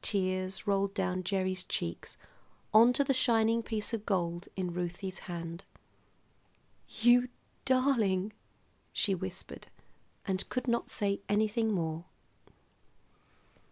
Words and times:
Tears 0.00 0.64
rolled 0.64 0.94
down 0.94 1.24
Gerry's 1.24 1.64
cheeks 1.64 2.16
onto 2.72 3.02
the 3.02 3.12
shining 3.12 3.64
piece 3.64 3.92
of 3.92 4.06
gold 4.06 4.46
in 4.54 4.72
Ruthie's 4.72 5.18
hand. 5.26 5.64
"You 7.00 7.28
darling!" 7.64 8.32
she 8.92 9.12
whispered, 9.12 9.66
and 10.24 10.48
could 10.48 10.68
not 10.68 10.88
say 10.88 11.20
anything 11.28 11.72
more. 11.72 12.04